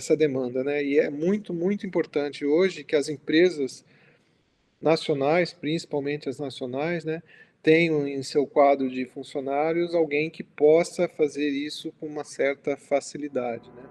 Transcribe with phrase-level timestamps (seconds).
[0.00, 0.82] essa demanda, né?
[0.82, 3.84] E é muito, muito importante hoje que as empresas
[4.80, 7.22] nacionais, principalmente as nacionais, né,
[7.62, 13.70] tenham em seu quadro de funcionários alguém que possa fazer isso com uma certa facilidade,
[13.76, 13.82] né?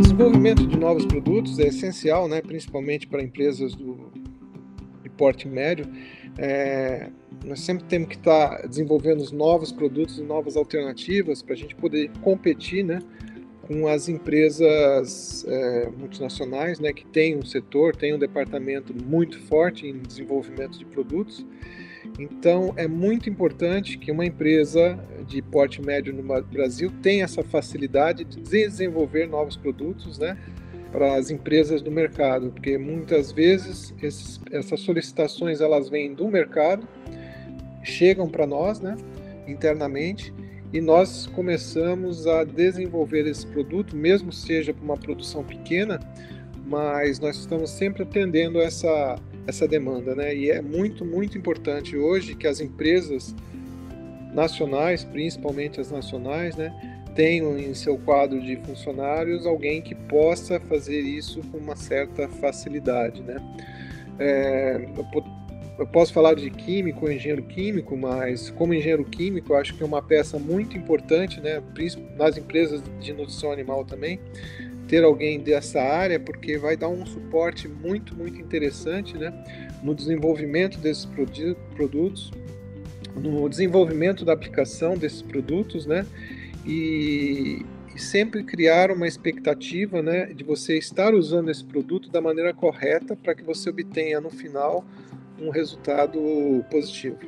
[0.00, 4.12] Desenvolvimento de novos produtos é essencial, né, principalmente para empresas do,
[5.02, 5.86] de porte médio,
[6.38, 7.10] é,
[7.44, 12.10] nós sempre temos que estar tá desenvolvendo novos produtos novas alternativas para a gente poder
[12.22, 13.00] competir né,
[13.66, 19.86] com as empresas é, multinacionais né, que têm um setor, têm um departamento muito forte
[19.86, 21.46] em desenvolvimento de produtos.
[22.18, 28.24] Então, é muito importante que uma empresa de porte médio no Brasil tenha essa facilidade
[28.24, 30.36] de desenvolver novos produtos, né?
[30.94, 36.86] Para as empresas do mercado, porque muitas vezes esses, essas solicitações elas vêm do mercado,
[37.82, 38.96] chegam para nós, né,
[39.44, 40.32] internamente,
[40.72, 45.98] e nós começamos a desenvolver esse produto, mesmo seja para uma produção pequena,
[46.64, 50.34] mas nós estamos sempre atendendo essa essa demanda, né?
[50.34, 53.34] E é muito muito importante hoje que as empresas
[54.32, 61.00] nacionais, principalmente as nacionais, né, tenham em seu quadro de funcionários alguém que possa fazer
[61.00, 63.36] isso com uma certa facilidade, né?
[64.18, 64.80] É,
[65.78, 69.86] eu posso falar de químico, engenheiro químico, mas como engenheiro químico, eu acho que é
[69.86, 71.60] uma peça muito importante, né,
[72.16, 74.20] nas empresas de nutrição animal também,
[74.86, 79.32] ter alguém dessa área, porque vai dar um suporte muito, muito interessante, né,
[79.82, 81.08] no desenvolvimento desses
[81.74, 82.30] produtos,
[83.16, 86.06] no desenvolvimento da aplicação desses produtos, né,
[86.66, 92.52] e, e sempre criar uma expectativa né, de você estar usando esse produto da maneira
[92.54, 94.84] correta para que você obtenha no final
[95.40, 97.18] um resultado positivo.